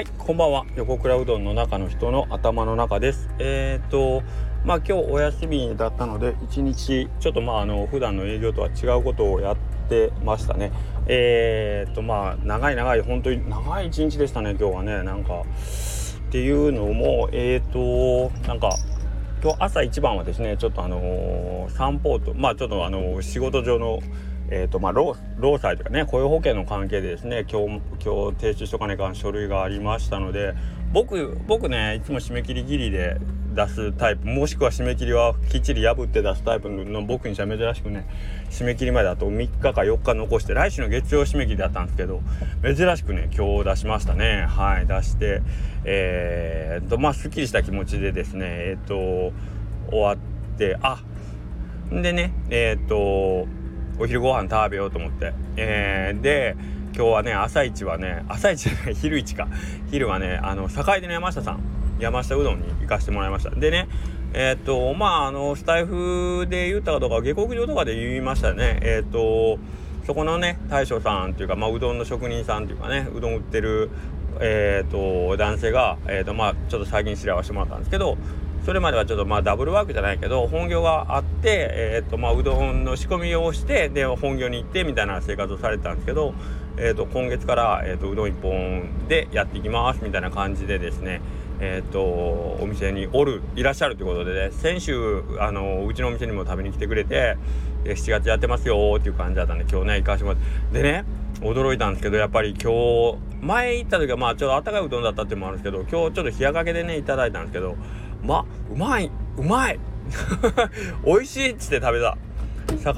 [0.00, 0.64] はい、こんばんは。
[0.76, 3.28] 横倉うどんの中の人の頭の中です。
[3.38, 4.22] えっ、ー、と、
[4.64, 9.56] まあ今日お休みだったので、一日ちょっとまああの普段の営業とは違うことをやっ
[9.90, 10.72] てましたね。
[11.06, 14.56] えっ、ー、とまあ長い長い本当に長い一日でしたね。
[14.58, 18.70] 今日はねなんかっていうのもえっ、ー、となんか
[19.42, 23.98] 今日朝一番はですねちょっとあの散歩とまあちょっとあの仕事上の
[24.50, 30.54] えーとまあ、労労災とかね雇用保険の関係でですね今日今日提出しとかねかん書類がありましたので
[30.92, 33.16] 僕僕ねいつも締め切りギリで
[33.54, 38.08] 出すタイプもしくは締め切りはきっちり破って出すタイプの僕にしては珍しくね
[38.50, 42.20] 締め切りまであと3日か4日残して来週の月曜締め切りだったんですけど
[42.62, 44.46] 珍しくね今日出しましたね。
[44.48, 45.42] はい出して
[45.84, 49.32] えー、とまあすっきりした気持ちでですねえっ、と
[49.90, 50.18] 終わっ
[50.58, 51.02] てあ
[51.90, 53.46] でねえっ、と
[54.00, 56.56] お昼ご飯食べようと思って、えー、で
[56.96, 59.46] 今日はね朝一はね朝一じゃない 昼一か。
[59.90, 61.60] 昼はねあの坂出の山下さん。
[61.98, 63.50] 山下うどんに行かしてもらいました。
[63.50, 63.88] でね
[64.32, 68.78] えっ、とまああのスタイフで言ったかどうか下克上とかで言いましたね。
[68.80, 69.58] えっ、と
[70.06, 73.90] そこのね大将さんっていうか、まあ、うどんの職人さんっていうかねうどん売ってる
[74.42, 78.16] えーと、男性が、えーとまあ、ちょっと最近知り合わせてもらったんですけど
[78.64, 86.34] それまではちょっとまあダブルワークじゃないけど本業があって、えーとまあ、うどんの仕込みをしてで本業に行ってみたいな生活をされてたんですけど、
[86.76, 91.20] えー、と今月から、えー、とうどん1本でやっていきますみたいな感じでですね
[91.62, 97.36] えーと、お店におるいらっしゃるということで、ね、先週あのうちのお店にも食べに来てくれて
[97.84, 100.40] 7月やってますよっていう感じだったんで今日ね行かしてもらっ
[100.72, 100.82] て。
[100.82, 101.04] でね
[101.42, 107.76] 驚いたんですけどやっぱり今日前行った時はまあちょっとあったかいうどんだったっていうのもあるんですけど今日ちょっと冷やかけでねいただいたんですけど
[108.22, 109.78] まうまいうまい。
[111.04, 112.16] 美味しいっつって食べた。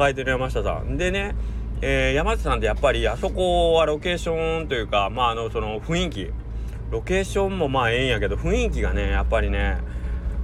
[0.09, 0.97] 栄手の山下さん。
[0.97, 1.35] でね、
[1.81, 6.31] えー、山下さんってやっぱりあそこはロケーションというかまああのその雰囲気。
[6.91, 9.79] ロケーションもまあええんやけど雰囲気がねやっぱりね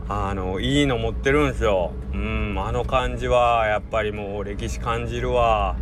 [0.09, 1.93] あのいいの持ってるんですよ。
[2.15, 5.77] うんあの感じはやっぱりもう歴史感じるわ。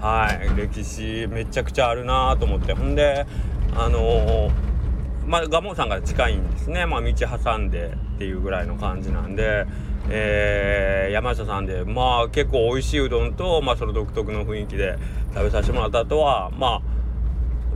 [0.00, 2.74] はい歴史めちゃくちゃあるなと思って。
[2.74, 3.26] ほんで
[3.74, 4.69] あのー
[5.30, 9.64] まあ、蒲生さんから近いんですね、まあ、道挟んでっていうぐらいの感じなんで、
[10.08, 14.98] えー、山下さんでまあ結構美味しいうどんと、まあ、その独特の雰囲気で
[15.32, 16.82] 食べさせてもらった後はまあ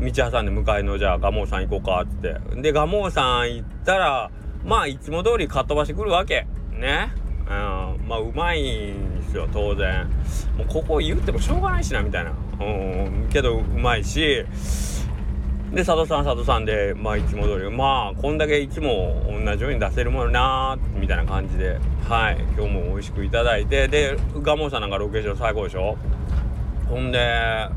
[0.01, 2.61] 道挟んで向かいのじゃあ蒲生さん行こうかって。
[2.61, 4.33] で蒲生さん行ったら
[4.65, 6.49] まあいつも通りかっ飛ばしてくるわけ。
[6.73, 7.13] ね。
[7.43, 8.09] うん。
[8.09, 10.09] まあうまいんですよ当然。
[10.57, 12.33] もうここ言ってもしょうがないしなみたいな。
[12.61, 13.29] うん。
[13.31, 14.45] けどうまいし
[15.75, 25.99] で佐藤さん佐藤さんでまあいつも通りまあこんだけいつも同じように出せるものなーみたいな感じではい今日も美味しくいただいてで蒲生さんなんかロケーション最高でしょ？
[26.89, 27.69] ほんで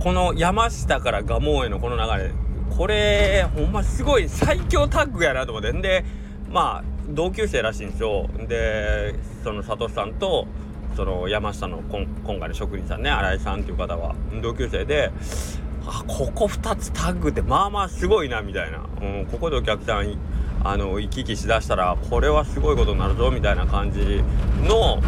[0.00, 2.32] この山下から蒲生へのこの流れ
[2.76, 6.04] これほんますごい最強タッグやなと思ってんで
[6.50, 8.28] まあ同級生らしいんですよ。
[8.48, 9.14] で
[9.44, 10.48] その佐藤さんと
[10.96, 15.12] その山下の今回の職人さんね新井さんっていう方は同級生で
[15.86, 20.18] あここ2つタッグってまあまあすごいなみたいな、うん、ここでお客さん
[20.64, 24.22] あの行き来しだしたらこれはすごいことになるぞみたいな感じ
[24.62, 25.00] の、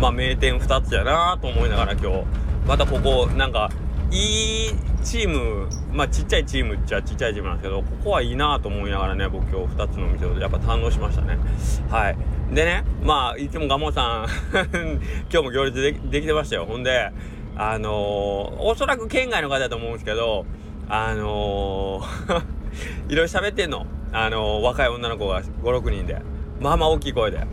[0.00, 2.50] まあ、名店2つやなと思いながら今日。
[2.66, 3.70] またここなんか
[4.10, 4.70] いい
[5.02, 11.38] チームまあちっちゃいチームっちゃちっちゃいチームなんですけどここはいいなと思いながらね僕今日2つの店をやっぱ堪能しましたね。
[11.88, 12.16] はい。
[12.54, 14.28] でねまあいつも蒲生さん
[15.32, 16.66] 今日も行列でできてましたよ。
[16.66, 17.10] ほんで
[17.62, 17.92] あのー、
[18.62, 20.46] おそらく県外の方だと思うんですけど、
[20.88, 22.42] あのー、
[23.12, 23.84] いろいろ喋ってんの。
[24.12, 26.22] あのー、若い女の子が5、6人で。
[26.58, 27.46] まあまあ大きい声で。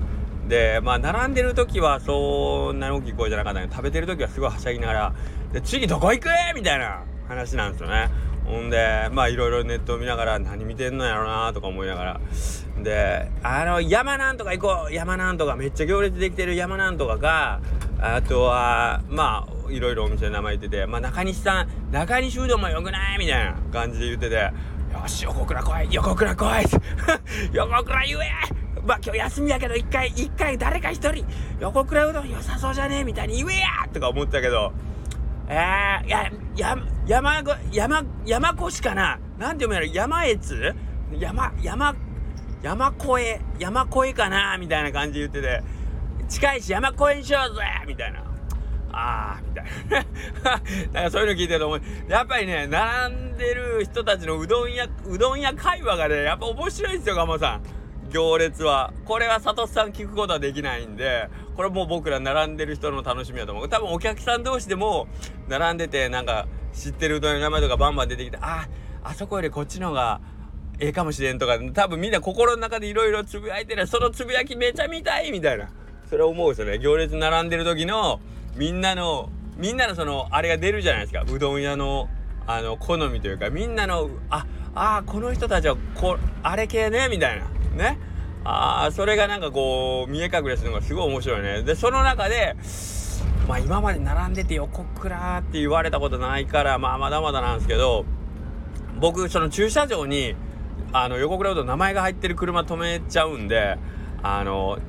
[0.47, 5.13] で、まあ、並んでる時はそんなに大きい声じゃなかったけど、食べてる時はすごいはしゃぎながら、
[5.51, 6.29] で、次どこ行く？
[6.55, 8.09] みたいな話なんですよね。
[8.47, 12.21] ほんで、まあいろいろネットを見ながら何見てんのやろなとか思いながら。
[12.81, 17.59] で、あの、山なんとか行こう山なんとか、めっちゃ行列できてる山なんとかが、
[17.99, 26.65] あとは、まあ、いろいろお店の名前言ってて、まあ、中西さん、中西うどんもよくないみたいな感じで言ってて、よし、横倉来い横倉来い。
[27.53, 28.67] 横倉言え。
[28.85, 31.25] まあ今日休みやけど一回、一回誰か一人、
[31.59, 34.71] 横倉うどん良さそうじゃねえみたいに言えやとか思ったけど、
[35.49, 36.77] えー、や、や、
[37.07, 39.17] 山、山、山越かな？
[39.39, 39.85] なんて読むやろ？
[39.87, 40.75] 山越？
[41.17, 41.95] 山、山、
[42.61, 43.19] 山越？
[43.21, 44.57] え、山越えかな？
[44.57, 45.63] みたいな感じで言ってて、
[46.27, 47.61] 近いし山越えにしようぜ！
[47.87, 48.19] みたいな。
[48.91, 50.01] ああみたいな。
[51.01, 51.81] なんかそういうの聞いてると思う。
[52.09, 57.61] やっぱりね並んでる人たちのうどん屋うどん屋会話がねやっぱ面白いですよガモさん。
[58.11, 58.91] 行列は。
[59.05, 63.69] これは佐藤さん聞くことはできないんでこれもう僕ら並んでる人の楽しみだと思う。
[63.69, 65.07] 多分お客さん同士でも
[65.47, 68.67] 並んでてなんか知ってるうどんの名前とかバンバン出てきてあ
[69.03, 70.21] あそこよりこっちの方が
[70.79, 73.87] ええかもしれんとか多分みんな心の中でいろいろつぶやいてる。
[73.87, 75.69] そのつぶやきめちゃ見たいみたいな。
[76.09, 76.77] それ思うんですよね。
[76.77, 78.19] 行列並んでる時の
[78.55, 81.25] みんなのみんなのそのあれが出るじゃないですか。
[81.27, 82.09] うどん屋の
[82.45, 84.45] あの好みというかみんなのあ
[84.75, 87.47] あこの人たちはこあれ系ねみたいな。
[87.75, 87.99] ね。
[88.43, 91.63] ああそれがなんかこう見え隠れするのがすごい面白いね。
[91.63, 92.55] でその中で
[93.47, 98.05] まあ今まで並んでて横倉って言われたことないからまあまだまだなんですけど
[98.99, 100.35] 僕その駐車場に
[100.91, 103.77] あの横倉うどん名前が入ってる車止めちゃうんで
[104.21, 104.79] あの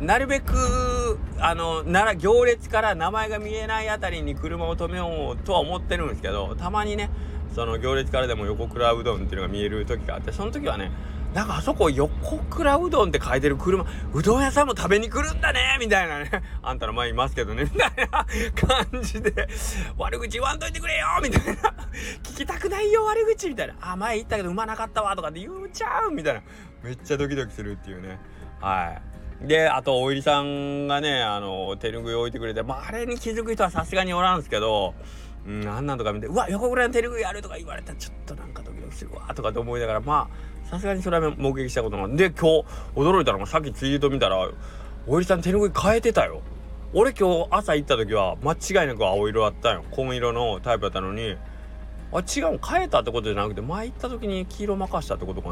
[0.00, 7.10] なるべくあのなら行列から名前が見えないあたりに車を止めようとは思ってるんですけどたまにね
[7.54, 10.90] その行列からでも横倉うどんっていうのが見える時があってその時はね
[11.34, 16.30] なんかあそこ横倉うどんって書いてる車うどん屋さんも食べに来るんだねみたいなね。
[16.62, 18.26] あんたの前いますけどね みたいな
[18.90, 19.48] 感じで
[19.96, 21.74] 悪口言わんといてくれよみたいな。
[22.24, 23.74] 聞きたくないよ悪口みたいな。
[23.80, 26.42] あ前言ったけどうまなかったわとかって言うちゃうみたいな。
[26.82, 28.18] めっちゃドキドキするっていうね。
[28.60, 28.98] は
[29.42, 29.46] い。
[29.46, 34.94] であとおいりさんがねあの手拭い置いてくれて、まあ、あれに気づく人はさすがにおらんすけど
[35.46, 42.64] うん、あんなんとか見て「うわ横倉の手拭いある」とか言われたらちょっとなんかドキドキするわとかって思いながらまあさすがにそれは目撃したことないで今日
[42.94, 44.48] 驚いたのがさっきツイート見たら
[45.06, 46.42] おいりさん手拭い変えてたよ。
[46.92, 49.84] 俺今日朝行った時は間違いなく青色あったよ。
[49.90, 51.36] 紺色のタイプだったのに。
[52.12, 55.50] あ違う変えたってことじゃなくて前行った時に黄色任したってことか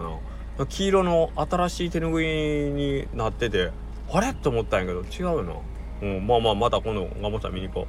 [0.58, 0.66] な。
[0.66, 3.70] 黄色の新しい手ぬぐいになってて
[4.12, 4.34] あれ？
[4.34, 5.54] と思ったんやけど違うな。
[6.02, 7.86] うん、まあまあまた今度ガモさん見に行こ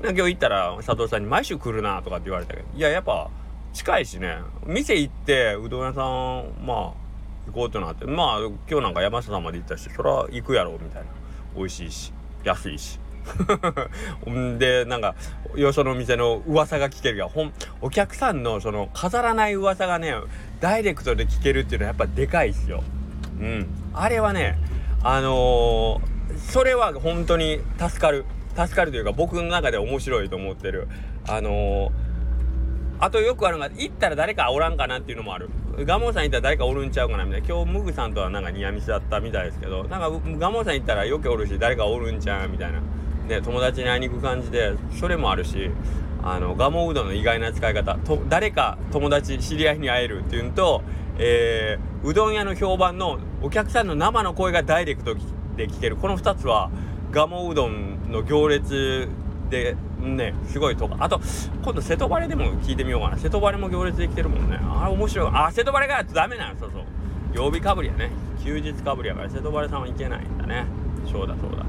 [0.00, 0.08] う。
[0.08, 2.66] 今日行ったら佐藤さんに毎週来るなとかって言われたけど。
[2.76, 3.30] いややっぱ
[3.72, 7.02] 近いしね店行ってうどん屋さんまあ
[7.46, 8.38] 行こうってなってまあ
[8.70, 11.08] 今日なんか山下さんまで行ったしそら行くやろみたいな
[11.56, 12.12] 美味しいし
[12.44, 12.98] 安いし
[14.28, 15.14] ん でなんか
[15.54, 20.14] よその店の噂が聞けるがほんお客さんのその飾らない噂がね
[20.60, 22.82] ダイレクトで聞けるっていうのはやっぱでかいっすよ。
[23.40, 23.66] うん。
[23.92, 24.56] あれはね、
[25.02, 28.24] あのー、それは本当に助かる。
[28.54, 30.86] 助かるというか僕の中で面白いと思ってる。
[31.26, 31.90] あのー、
[33.02, 35.50] あとよくあるのが、行ったら誰かおらんかなっていうのもある。
[35.78, 37.48] ガモさん行ったら誰かおるんちゃうかなみたいな。
[37.48, 42.80] 今日ムグさんとはなんかニアミスだったみたいですけど、なんかガモさん行ったらよくおるし、誰かおるんちゃうみたいな。
[43.26, 45.68] ね、友達に会いに行く感じで、それもあるし、
[46.22, 50.82] あのガモうどんの意外な使い方と誰か友達知り合いに会えるっていうのと、
[51.18, 55.16] えー、うどん屋の評判のお客さんの生の声がダイレクト
[55.56, 56.70] で聞けるこの2つは
[57.10, 59.08] ガモうどんの行列
[59.50, 60.96] でねすごいとか。
[61.00, 61.20] あと
[61.62, 63.16] 今度瀬戸バレでも聞いてみようかな。
[63.16, 64.58] 瀬戸バレも行列できてるもんね。
[64.60, 65.30] あれ面白い。
[65.32, 66.84] あ瀬戸バレがダメなのそうそう。
[67.34, 68.10] 曜日かぶりやね。
[68.44, 70.66] 休日かぶりやから瀬戸バレさんはいけないんだね。
[71.10, 71.64] そうだそうだ。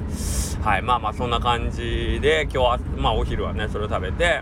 [0.70, 4.42] はいまあまあそんな感じで今日はまあお昼はねそれを食べて。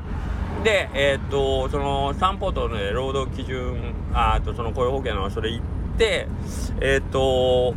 [0.64, 5.66] でえー、っとその散歩とね労働基準あとその雇用保険のそれ行っ
[5.98, 6.28] て
[6.82, 7.74] えー、っと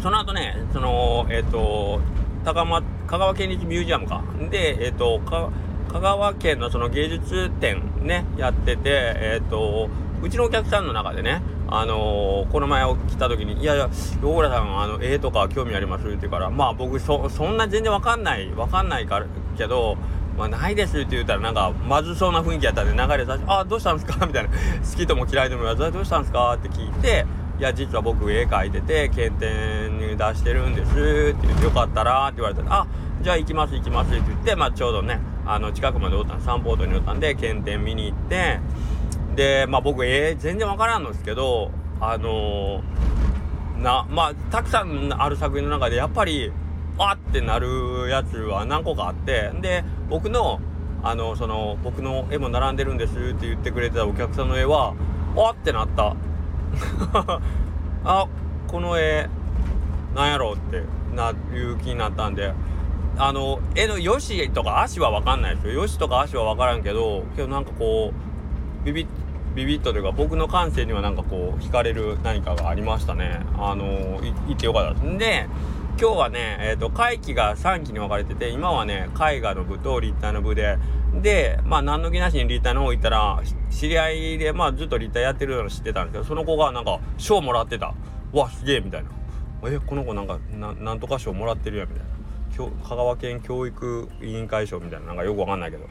[0.00, 2.00] その後ねそのえー、っと
[2.44, 8.80] 高松香川県立ミュージアムかでえっと香川県のその芸術展ねやってて
[9.16, 9.88] えっと
[10.22, 13.88] うちのお客さんの中でねあのー、この前来た時に「いやいや
[14.22, 19.26] 横倉さんあの絵とか興味あります」って言うからまあ僕そそんな全然わかんないわかんないから
[19.56, 19.96] けど
[20.36, 24.22] まあ、ないですって言ったらなんかまずそうな雰囲気やったんで流れさせて「あどうしたんですか?
[24.26, 24.50] 」みたいな
[24.88, 27.26] 「好きとも嫌いとも言わずどうしたんですか?」って聞いて
[27.58, 30.90] 「いや実は僕絵描いてて検定に出してるんです」
[31.36, 32.86] って言って「よかったら」って言われたら「あ
[33.22, 38.60] じゃあ行きます行きます」って言って、まあ、ちょうどねあの近くまでおったん散歩道におったんで検定見に行って
[39.34, 41.70] でまあ僕絵全然わからんのですけど
[42.00, 46.52] あのー、なまあたくさんある作品の中でやっぱり
[46.98, 50.60] あってなるやつは何個かあってで僕の
[51.02, 54.94] あのその僕の絵も並んでるんですって言ってくれてたお客さんの絵は
[55.36, 56.16] あってなった。
[58.04, 58.26] あ
[58.66, 59.28] この絵
[60.14, 60.82] なんやろうって
[61.14, 62.52] ないう気になったんで。
[63.18, 68.12] あの絵のよしとか足は分かんないですよよしとか足は分からんけどけどなんかこ
[68.82, 69.06] うビビ
[69.54, 75.48] ビビッとというか僕の感性にはなんかこう惹かれる何かがありましたねあのいってよかったですんで
[76.00, 80.78] 今日はね、えっ、ー、と、会期が3期に分かれてて、今はね、絵画の部と立体の部で、
[81.20, 87.94] で、まあ、何の気なしに立体の方行ったら、知り合いで、まあ、ずっと立体やってるの知ってたんですけど、その子がなんか、賞もらってた。
[88.32, 89.10] わ、すげえみたいな。
[89.64, 92.17] え、この子なんか、ななんとか賞もらってるやん、みたいな。
[92.66, 95.84] 香川県教育委員会賞みたいな、なんかよくわかんないけど、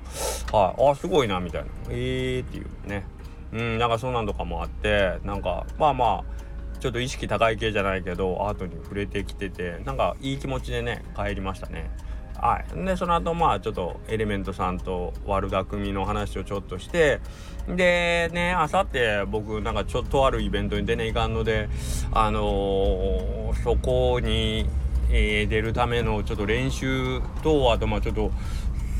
[0.57, 1.67] はい、あ、すごいな、みたいな。
[1.89, 3.05] えーっていうね。
[3.53, 6.37] うん、なんかそんなんとかもあって、なんか、まあまあ、
[6.79, 11.89] ちょっと意識高い系じゃないけどアートに触れてきててなんかいい気持ちでね帰りましたね
[12.35, 17.19] はいでその後まあちょっとエレメントさんと悪巧みの話をちょっとして
[17.67, 21.67] でねあさって僕なんかちょっとあるイベントに出ねいかんので
[22.11, 24.69] あのー、そこに、
[25.09, 28.31] えー、出るためのちょっと練習とあとまあちょっと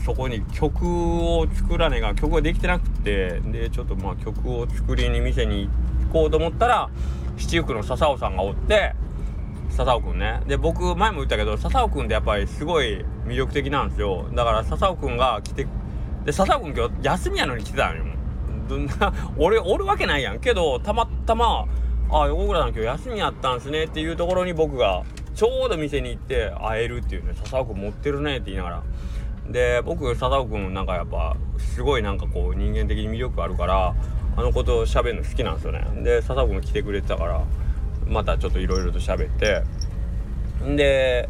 [0.05, 5.69] そこに曲を作らねえが曲ができてなくてでちょっとまあ曲を作りに店に
[6.07, 6.89] 行こうと思ったら
[7.37, 8.95] 七福の笹尾さんがおって
[9.69, 10.41] 笹尾くんね。
[10.47, 14.29] で僕前も言ったけど笹尾くんってやっぱりすごい魅力的なんですよ。
[14.33, 15.67] だから笹尾くんが来て
[16.25, 18.05] で笹尾くん今日休みやのに来てたんよ。
[19.37, 20.39] 俺おるわけないやん。
[20.39, 21.65] けどたまたま
[22.11, 25.03] 「あ横倉さん今日休みやったんすね」っていうところに僕が
[25.37, 28.83] ちょうど店に行って会えるっていうね笹尾君持ってるねって言いながら。
[29.51, 33.95] で僕笹尾君なんかやっぱすごいなんかこう人間的に魅力あるから
[34.35, 35.85] あのこと喋るの好きなんですよね。
[36.03, 37.43] で笹尾君来てくれてたから
[38.07, 39.61] またちょっといろいろと喋って。
[40.75, 41.29] で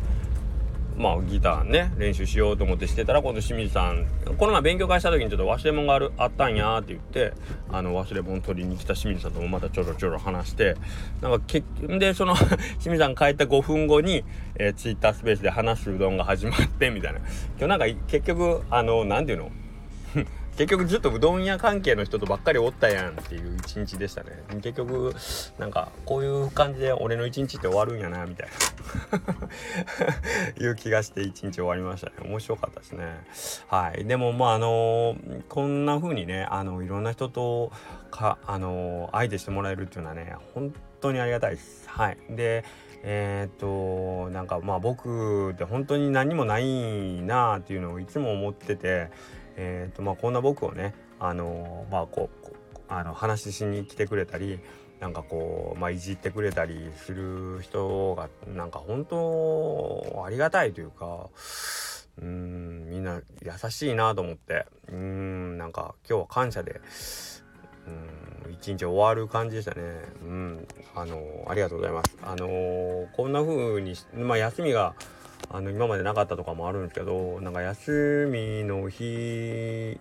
[0.97, 7.33] まあギターね練習しようと思ってしてたら今度清水さんこの前勉強会した時にちょっと忘れ物があるあったんやって言って
[7.71, 10.75] あの忘れ物取りに来た清水さんともまたちょろちょろ話して
[11.21, 11.63] なんかけ
[11.99, 12.35] でその
[12.81, 14.23] 清水さん帰った5分後に、
[14.55, 17.19] えー、ツイッタースペースで話すうどんが始まってみたいな。
[17.59, 19.49] 今日なんか結局あの何て言う
[20.15, 20.25] の？
[20.57, 24.31] 結局ずっとうどん屋関係の人とばっかりおったやんっていう一日でしたね。
[24.55, 25.15] 結局
[25.59, 28.47] なんかこういう感じで俺の一日って終わるんやなみたい
[30.57, 30.65] な。
[30.65, 32.13] いう気がして一日終わりましたね。
[32.27, 33.05] 面白かったですね。
[33.67, 34.05] はい。
[34.05, 37.71] でもまああのー、こんな風にねあのいろんな人と
[38.09, 41.87] かあのー、相手してもらえるっていうのはね本当にありがたいです。
[41.87, 42.17] はい。
[42.31, 42.65] で
[43.03, 49.11] え、っとなんかまあ僕って本当に何もないなあっていうのをいつも思ってて
[49.57, 52.47] えーとまあ、こんな僕をね、あのー、まあ、こう
[52.87, 54.59] あの話しに来てくれたり
[54.99, 61.27] なんかこう、まあ、いじってくれたりする人がなんか本当ありがたいというか
[62.21, 66.81] うんみんな優しいなと思ってうんなんか今日は感謝で
[67.87, 69.81] うん一日終わる感じでしたね。
[70.21, 72.17] うんあのー、ありがとうございます。
[72.23, 74.95] あのー、こんな風にまあ休みが
[75.49, 79.99] あの今までなかったとかもあるんですけどなんか休みの日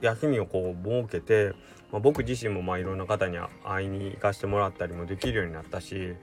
[0.00, 1.54] 休みをこう設けて、
[1.90, 6.14] まあ、僕自身もまあいろんな方に会いに行かせてもらったりもできるようになったし、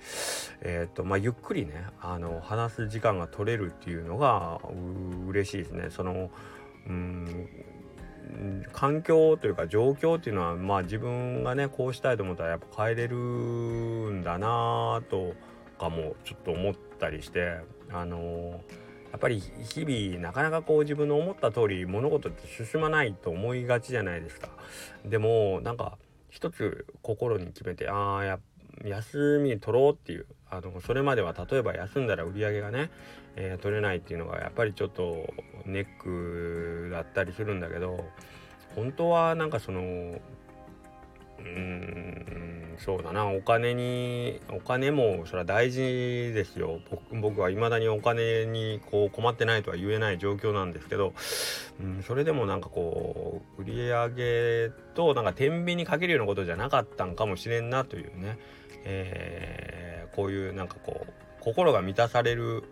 [0.62, 4.60] えーとまあ、ゆっくりねあの話す時間が取れるっていうのが
[5.26, 5.88] う嬉しいですね。
[5.90, 6.30] その
[6.88, 7.50] うん
[8.72, 15.34] 環境というか状況っていうのはまあ自分がねこうしたいと思ったらやっぱ変えれるんだなと
[15.80, 17.58] かもちょっと思ったりして
[17.94, 18.52] あのー、
[19.12, 24.50] やっぱり日々なかなかこう自分の思った通り物事って進まないと思いがちじゃないですか。
[25.06, 25.98] でもなんか
[26.30, 28.40] 一つ心に決めてああ
[28.88, 32.90] 休み取ろうっていうあのそれまでは例えば休んだら売り上げがね、
[33.36, 35.34] えー、取れないっていうのがやっぱりちょっと
[35.66, 38.06] ネックだったりするんだけど
[38.76, 40.20] 本当はなんかその
[41.44, 45.80] うんそうだなお金にお金もそれは大事
[46.34, 46.80] ですよ。
[47.12, 51.14] 僕は未だにお金にこう困ってないとは言えない状況なんですけど、
[51.80, 58.40] うん、それでもなんかこう売り上げとなんか天秤にかけるようなことじゃなかったんかもしれんなというね、
[58.84, 62.64] えー、こういうなんかこう心が満たされる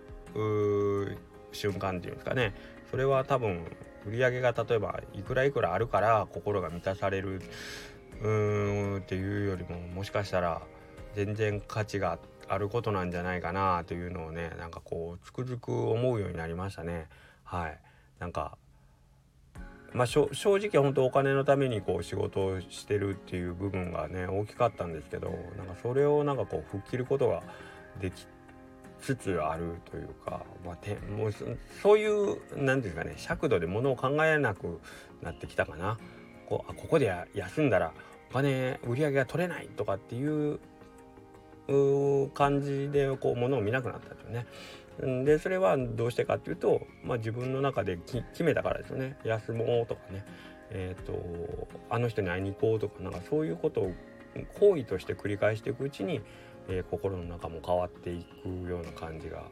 [1.52, 2.56] 瞬間っていうんですかね。
[2.90, 3.64] それは多分
[4.08, 7.42] 売り上げが例えばいくらいくらあるから心が満たされる。
[8.22, 10.62] うーんっていうよりももしかしたら
[11.16, 17.08] 全然価値があることなんじゃないかなというのをねなんかこうつくづく思うようになりましたね
[17.44, 17.80] はい
[18.20, 18.58] なんか
[19.94, 27.44] まあ正直本当お金のためにこう仕事をしてるっていう部分がね大きかったんですけどなんかそれをなんかこう吹っ切ることが
[28.00, 28.28] でき
[29.02, 31.34] つつあるというか、まあ、てもう
[31.82, 34.80] そういう何て言うんですかね尺度でものを考えなく
[35.22, 35.98] なってきたかな。
[36.50, 37.94] こあここで休んだら
[38.32, 40.60] お金売り上げが取れないとかっていう
[42.34, 44.46] 感じでこう物を見なくなったとね。
[45.24, 49.18] でそれはどうしてかっていうと、まあ、自分の中で決めたからですよね。
[49.24, 50.26] 休もうとかね。
[50.72, 53.94] えっ、ー、とあの人に会いに行こうとかなんかそういうことを
[54.60, 56.22] 行為として繰り返していくうちに、
[56.68, 59.46] えー、心の中も変わっていくような感じが、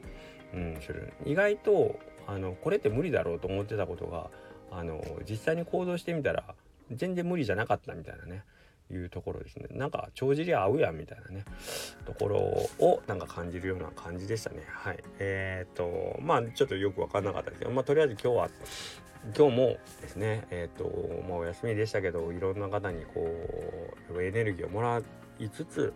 [0.54, 1.14] うん、する。
[1.26, 4.30] 意外とあのこれって無理だろうと思ってたことが
[4.72, 6.56] あの実際に行動してみたら
[6.92, 8.44] 全然無理じゃなかったみたいなね。
[8.90, 9.68] いうところですね。
[9.72, 11.44] なんか帳尻合うやんみたいなね。
[12.06, 14.64] ところをなんか感じるような感じでしたね。
[14.66, 15.04] はい。
[15.20, 18.50] えっ、ー、とまあちょっとよく分かんなかったですけどまあとりあえず今日は
[19.38, 20.86] 今日もですねえっ、と
[21.28, 23.28] まあお休みでしたけどいろんな方にこ
[24.14, 25.02] うエネルギーをもら
[25.40, 25.94] いつつ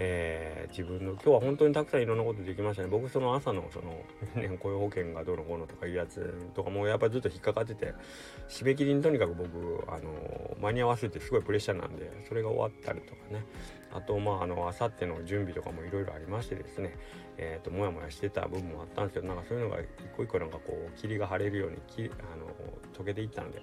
[0.00, 2.88] えー、自分の今日は本当にたくさんいろんなことできましたね。
[2.88, 4.00] 僕その朝のその
[4.36, 7.94] 年 雇用保険がどうのこうのとかいうやつとかもやっぱずっと引っかかってて
[8.48, 9.48] 締め切りにとにかく僕
[9.88, 13.44] あの間に合わせてすごいプレッシャーなんでそれが終わったりとかね。
[13.90, 16.94] あとまああの明後日の準備とかもいろいろありましてですね。
[17.40, 19.86] えーと、もやもやしてた部分もあったんですけどなんかそういうのが一
[20.16, 22.46] 個一個なんかこう霧が晴れるようにきあの
[22.98, 23.62] 溶けていったので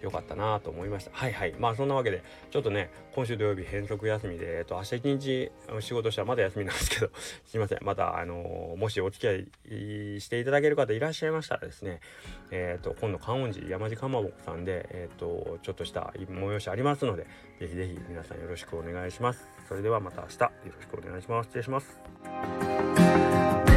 [0.00, 1.10] よかったなと思いました。
[1.12, 1.54] はいはい。
[1.58, 7.10] まあそんなわけでちょっとね今週土曜日変則休みで、えーと、明日一日仕事したらまだ休みなんですけど
[7.44, 7.78] すいません。
[7.82, 9.34] またあのもしお付き合
[10.16, 12.00] いしていただける方いらっしゃいましたらですね
[12.50, 17.26] えっ、ー、と今度観音寺山地かまぼこさんでえっ、ー、とちょっとした催しありますので
[17.60, 19.46] ぜひぜひ皆さんよろしくお願いします。
[19.68, 21.46] それではまた明日よろしくお願いします。
[21.46, 23.71] 失礼します。